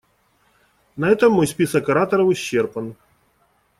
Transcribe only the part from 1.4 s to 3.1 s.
список ораторов исчерпан.